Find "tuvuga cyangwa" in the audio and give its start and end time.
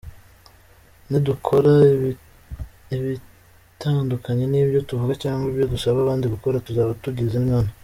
4.87-5.45